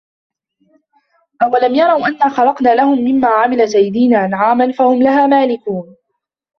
أَوَلَم 1.43 1.75
يَرَوا 1.75 2.07
أَنّا 2.07 2.29
خَلَقنا 2.29 2.75
لَهُم 2.75 2.97
مِمّا 2.97 3.27
عَمِلَت 3.27 3.75
أَيدينا 3.75 4.25
أَنعامًا 4.25 4.71
فَهُم 4.71 5.03
لَها 5.03 5.27
مالِكونَ 5.27 5.95